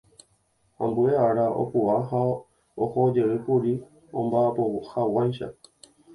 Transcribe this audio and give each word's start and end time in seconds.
Ambue 0.83 1.11
ára 1.27 1.45
opu'ã 1.61 1.97
ha 2.09 2.21
ohojeýkuri 2.83 3.73
omba'apohag̃uáicha. 4.19 5.47